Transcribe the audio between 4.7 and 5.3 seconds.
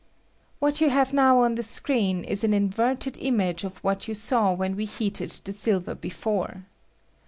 we heated